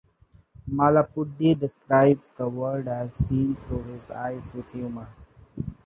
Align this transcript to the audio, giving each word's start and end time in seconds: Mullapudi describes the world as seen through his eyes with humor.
Mullapudi 0.67 1.59
describes 1.59 2.31
the 2.31 2.49
world 2.49 2.87
as 2.87 3.13
seen 3.13 3.55
through 3.55 3.83
his 3.83 4.09
eyes 4.09 4.51
with 4.55 4.73
humor. 4.73 5.07